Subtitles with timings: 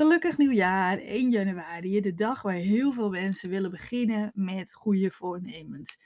[0.00, 5.98] Gelukkig nieuwjaar, 1 januari, de dag waar heel veel mensen willen beginnen met goede voornemens.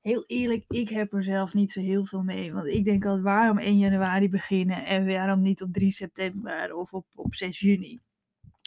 [0.00, 2.52] Heel eerlijk, ik heb er zelf niet zo heel veel mee.
[2.52, 6.92] Want ik denk altijd, waarom 1 januari beginnen en waarom niet op 3 september of
[6.92, 7.98] op, op 6 juni?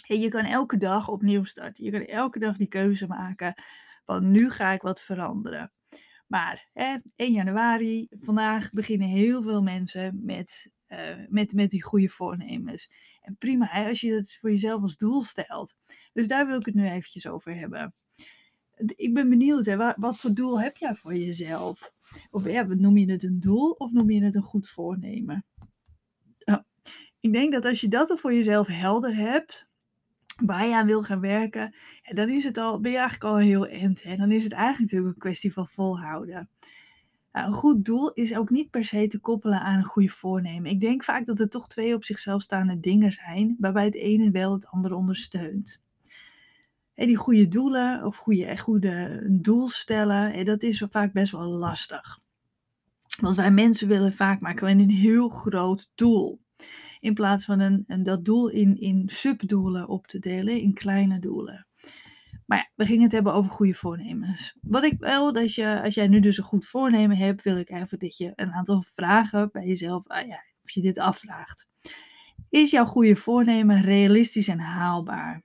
[0.08, 1.84] En je kan elke dag opnieuw starten.
[1.84, 3.54] Je kan elke dag die keuze maken
[4.06, 5.72] van nu ga ik wat veranderen.
[6.34, 11.00] Maar hè, 1 januari, vandaag beginnen heel veel mensen met, uh,
[11.30, 12.90] met, met die goede voornemens.
[13.22, 15.76] En prima als je dat voor jezelf als doel stelt.
[16.14, 17.94] Dus daar wil ik het nu eventjes over hebben.
[18.96, 21.94] Ik ben benieuwd, hè, wat, wat voor doel heb jij voor jezelf?
[22.32, 25.46] Of ja, noem je het een doel of noem je het een goed voornemen?
[26.40, 26.64] Nou,
[27.20, 29.68] ik denk dat als je dat er voor jezelf helder hebt,
[30.46, 33.68] waar je aan wil gaan werken, dan is het al, ben je eigenlijk al heel
[33.68, 34.04] eind.
[34.04, 34.16] Hè?
[34.16, 36.50] Dan is het eigenlijk natuurlijk een kwestie van volhouden.
[37.32, 40.72] Nou, een goed doel is ook niet per se te koppelen aan een goede voornemen.
[40.72, 44.32] Ik denk vaak dat er toch twee op zichzelf staande dingen zijn, waarbij het ene
[44.32, 45.82] wel het andere ondersteunt.
[46.94, 52.20] En die goede doelen of goede, goede doel stellen, dat is vaak best wel lastig.
[53.22, 56.42] Want wij mensen willen vaak maken een heel groot doel.
[57.04, 61.68] In plaats van een, dat doel in, in subdoelen op te delen, in kleine doelen.
[62.46, 64.58] Maar ja, we gingen het hebben over goede voornemens.
[64.62, 67.70] Wat ik wel, dat je, als jij nu dus een goed voornemen hebt, wil ik
[67.70, 71.68] even dat je een aantal vragen bij jezelf, ah ja, of je dit afvraagt.
[72.50, 75.44] Is jouw goede voornemen realistisch en haalbaar?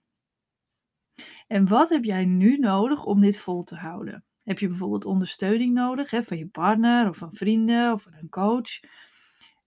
[1.47, 4.25] En wat heb jij nu nodig om dit vol te houden?
[4.43, 8.29] Heb je bijvoorbeeld ondersteuning nodig hè, van je partner of van vrienden of van een
[8.29, 8.81] coach?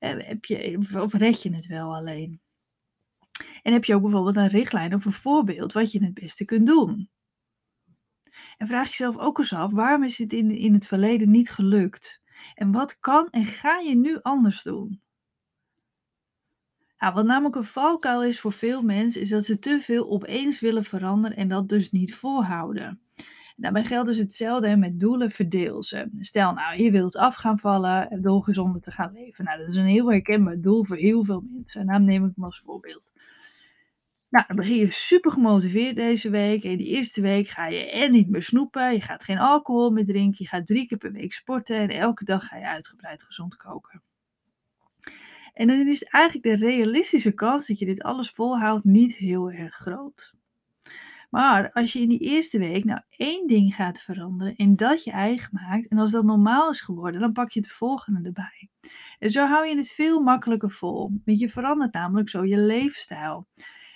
[0.01, 2.41] Eh, heb je, of red je het wel alleen?
[3.61, 6.67] En heb je ook bijvoorbeeld een richtlijn of een voorbeeld wat je het beste kunt
[6.67, 7.09] doen?
[8.57, 12.21] En vraag jezelf ook eens af, waarom is het in, in het verleden niet gelukt?
[12.53, 15.01] En wat kan en ga je nu anders doen?
[16.97, 20.59] Nou, wat namelijk een valkuil is voor veel mensen, is dat ze te veel opeens
[20.59, 23.01] willen veranderen en dat dus niet volhouden.
[23.61, 26.09] Daarbij geldt dus hetzelfde met doelen verdeel ze.
[26.19, 29.45] Stel nou, je wilt af gaan vallen door gezonder te gaan leven.
[29.45, 31.85] Nou, dat is een heel herkenbaar doel voor heel veel mensen.
[31.85, 33.11] Naam neem ik hem als voorbeeld.
[34.29, 36.63] Nou, dan begin je super gemotiveerd deze week.
[36.63, 38.93] En die eerste week ga je en niet meer snoepen.
[38.93, 40.43] Je gaat geen alcohol meer drinken.
[40.43, 41.77] Je gaat drie keer per week sporten.
[41.77, 44.01] En elke dag ga je uitgebreid gezond koken.
[45.53, 49.75] En dan is eigenlijk de realistische kans dat je dit alles volhoudt niet heel erg
[49.75, 50.33] groot.
[51.31, 55.11] Maar als je in die eerste week nou één ding gaat veranderen en dat je
[55.11, 58.69] eigen maakt, en als dat normaal is geworden, dan pak je het volgende erbij.
[59.19, 63.47] En zo hou je het veel makkelijker vol, want je verandert namelijk zo je leefstijl.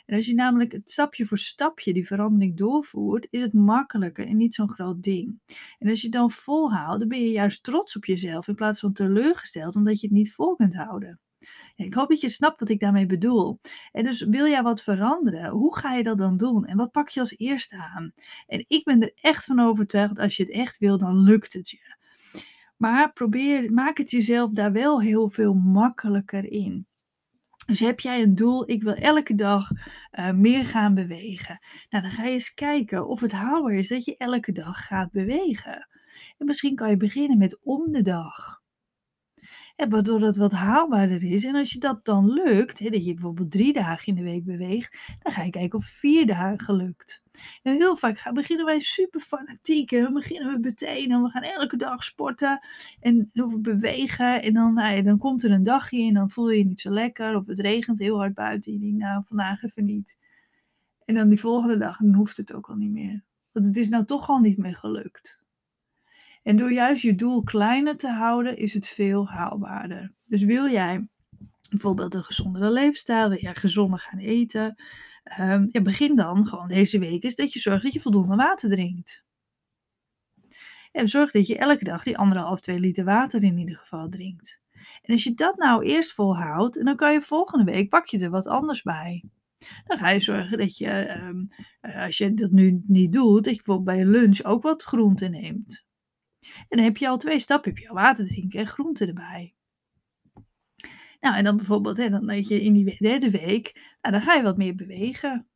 [0.06, 4.38] En als je namelijk het stapje voor stapje die verandering doorvoert, is het makkelijker en
[4.38, 5.40] niet zo'n groot ding.
[5.80, 8.94] En als je dan volhoudt, dan ben je juist trots op jezelf in plaats van
[8.94, 11.20] teleurgesteld omdat je het niet vol kunt houden.
[11.76, 13.60] Ik hoop dat je snapt wat ik daarmee bedoel.
[13.92, 15.50] En dus wil jij wat veranderen?
[15.50, 16.66] Hoe ga je dat dan doen?
[16.66, 18.14] En wat pak je als eerste aan?
[18.48, 21.70] En ik ben er echt van overtuigd, als je het echt wil, dan lukt het
[21.70, 21.96] je.
[22.78, 26.88] Maar probeer, maak het jezelf daar wel heel veel makkelijker in.
[27.66, 31.60] Dus heb jij een doel, ik wil elke dag uh, meer gaan bewegen.
[31.90, 35.12] Nou, dan ga je eens kijken of het haalbaar is dat je elke dag gaat
[35.12, 35.88] bewegen.
[36.38, 38.64] En misschien kan je beginnen met om de dag.
[39.76, 41.44] Waardoor dat wat haalbaarder is.
[41.44, 44.46] En als je dat dan lukt, hè, dat je bijvoorbeeld drie dagen in de week
[44.46, 47.24] beweegt, dan ga je kijken of vier dagen lukt.
[47.64, 49.92] En heel vaak gaan, beginnen wij super fanatiek.
[49.92, 52.60] En dan beginnen we meteen en we gaan elke dag sporten
[53.00, 54.42] en of bewegen.
[54.42, 56.82] En dan, nou ja, dan komt er een dagje en dan voel je je niet
[56.82, 57.36] zo lekker.
[57.36, 58.72] Of het regent heel hard buiten.
[58.72, 60.18] En je denkt, nou vandaag even niet.
[61.06, 63.24] En dan die volgende dag, dan hoeft het ook al niet meer.
[63.52, 65.44] Want het is nou toch al niet meer gelukt.
[66.46, 70.14] En door juist je doel kleiner te houden, is het veel haalbaarder.
[70.26, 71.08] Dus wil jij
[71.70, 74.76] bijvoorbeeld een gezondere leefstijl, wil jij gezonder gaan eten,
[75.72, 79.24] ja, begin dan gewoon deze week is dat je zorgt dat je voldoende water drinkt.
[80.92, 84.62] En zorg dat je elke dag die anderhalf, twee liter water in ieder geval drinkt.
[85.02, 88.30] En als je dat nou eerst volhoudt, dan kan je volgende week pak je er
[88.30, 89.24] wat anders bij.
[89.86, 91.50] Dan ga je zorgen dat je, um,
[91.82, 95.28] als je dat nu niet doet, dat je bijvoorbeeld bij je lunch ook wat groente
[95.28, 95.85] neemt.
[96.68, 97.72] En dan heb je al twee stappen.
[97.72, 99.54] Heb je al water drinken en groenten erbij.
[101.20, 104.44] Nou, en dan bijvoorbeeld, hè, dan je in die derde week, nou, dan ga je
[104.44, 105.48] wat meer bewegen.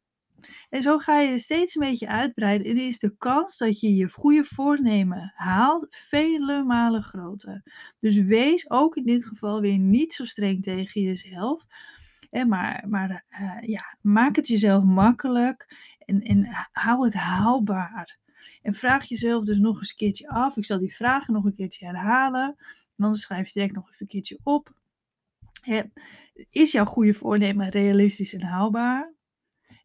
[0.70, 2.68] En zo ga je steeds een beetje uitbreiden.
[2.68, 7.64] En is de kans dat je je goede voornemen haalt vele malen groter.
[8.00, 11.66] Dus wees ook in dit geval weer niet zo streng tegen jezelf.
[12.30, 15.76] Hè, maar maar uh, ja, maak het jezelf makkelijk
[16.06, 18.20] en, en hou het haalbaar.
[18.62, 20.58] En vraag jezelf dus nog eens een keertje af.
[20.58, 22.56] Ik zal die vragen nog een keertje herhalen.
[22.58, 24.74] En dan schrijf je direct nog even een keertje op.
[26.50, 29.14] Is jouw goede voornemen realistisch en haalbaar?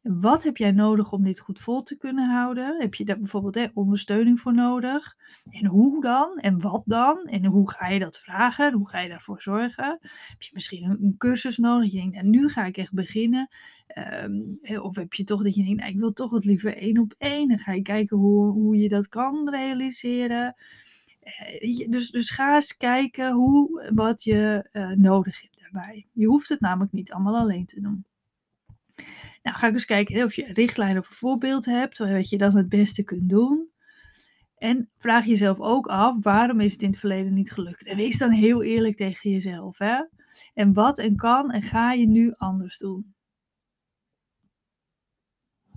[0.04, 2.80] Wat heb jij nodig om dit goed vol te kunnen houden?
[2.80, 5.16] Heb je daar bijvoorbeeld ondersteuning voor nodig?
[5.50, 6.38] En hoe dan?
[6.38, 7.24] En wat dan?
[7.24, 8.72] En hoe ga je dat vragen?
[8.72, 9.98] Hoe ga je daarvoor zorgen?
[10.28, 11.92] Heb je misschien een, cursus nodig?
[11.92, 13.48] Je denkt, nou, nu ga ik echt beginnen.
[13.86, 14.40] Ehm,
[14.82, 17.14] of heb je toch dat je denkt, nou, ik wil toch wat liever één op
[17.18, 17.48] één.
[17.48, 20.54] Dan ga je kijken hoe, hoe je dat kan realiseren.
[21.20, 26.06] Eh, dus, dus ga eens kijken hoe, wat je uh, nodig hebt daarbij.
[26.12, 28.04] Je hoeft het namelijk niet allemaal alleen te doen.
[29.44, 32.56] Nou, ga ik eens kijken of je richtlijnen of een voorbeeld hebt, wat je dan
[32.56, 33.70] het beste kunt doen.
[34.56, 37.86] En vraag jezelf ook af, waarom is het in het verleden niet gelukt?
[37.86, 39.78] En wees dan heel eerlijk tegen jezelf.
[39.78, 40.04] Hè?
[40.54, 43.14] En wat en kan en ga je nu anders doen?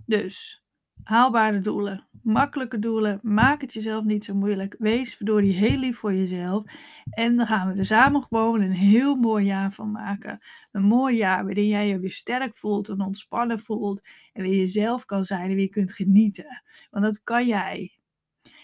[0.05, 0.63] Dus,
[1.03, 4.75] haalbare doelen, makkelijke doelen, maak het jezelf niet zo moeilijk.
[4.79, 6.63] Wees verdorie heel lief voor jezelf.
[7.09, 10.39] En dan gaan we er samen gewoon een heel mooi jaar van maken.
[10.71, 14.01] Een mooi jaar waarin jij je weer sterk voelt en ontspannen voelt.
[14.33, 16.61] En weer jezelf kan zijn en weer kunt genieten.
[16.89, 17.97] Want dat kan jij.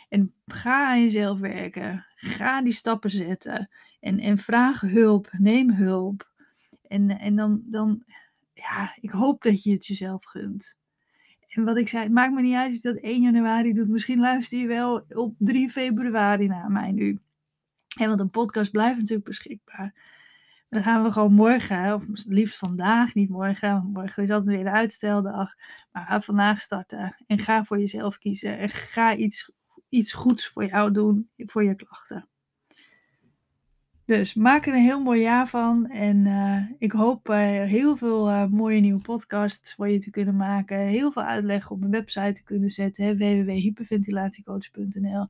[0.09, 2.05] En ga aan jezelf werken.
[2.15, 3.69] Ga die stappen zetten.
[3.99, 5.29] En, en vraag hulp.
[5.37, 6.31] Neem hulp.
[6.87, 8.03] En, en dan, dan,
[8.53, 10.81] ja, ik hoop dat je het jezelf gunt.
[11.53, 13.89] En wat ik zei, het maakt me niet uit je dat 1 januari doet.
[13.89, 17.19] Misschien luister je wel op 3 februari naar mij nu.
[17.99, 19.93] En want een podcast blijft natuurlijk beschikbaar.
[20.69, 23.89] Dan gaan we gewoon morgen, of liefst vandaag, niet morgen.
[23.93, 25.53] Morgen is altijd weer de uitsteldag.
[25.91, 27.23] Maar ga vandaag starten.
[27.27, 28.57] En ga voor jezelf kiezen.
[28.57, 29.51] En ga iets,
[29.89, 32.27] iets goeds voor jou doen, voor je klachten.
[34.05, 35.87] Dus maak er een heel mooi jaar van.
[35.87, 40.35] En uh, ik hoop uh, heel veel uh, mooie nieuwe podcasts voor je te kunnen
[40.35, 40.77] maken.
[40.77, 43.17] Heel veel uitleg op mijn website te kunnen zetten.
[43.17, 45.27] www.hyperventilatiecoach.nl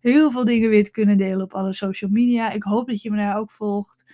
[0.00, 2.50] Heel veel dingen weer te kunnen delen op alle social media.
[2.50, 4.04] Ik hoop dat je me daar ook volgt.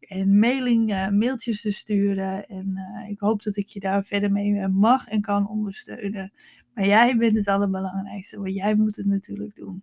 [0.00, 2.46] En mailing, mailtjes te sturen.
[2.46, 2.78] En
[3.08, 6.32] ik hoop dat ik je daar verder mee mag en kan ondersteunen.
[6.74, 8.40] Maar jij bent het allerbelangrijkste.
[8.40, 9.82] Want jij moet het natuurlijk doen.